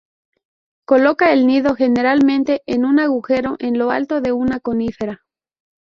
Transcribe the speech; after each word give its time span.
Coloca 0.87 1.31
el 1.31 1.45
nido 1.45 1.75
generalmente 1.75 2.63
en 2.65 2.85
un 2.85 2.99
agujero 2.99 3.55
en 3.59 3.77
lo 3.77 3.91
alto 3.91 4.19
de 4.19 4.31
una 4.31 4.59
conífera. 4.59 5.21